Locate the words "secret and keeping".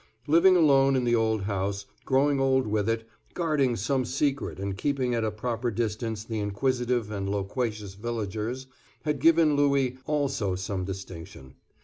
4.03-5.13